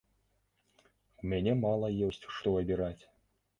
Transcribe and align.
У 1.19 1.29
мяне 1.35 1.53
мала 1.65 1.93
ёсць 2.09 2.21
што 2.39 2.57
абіраць. 2.65 2.99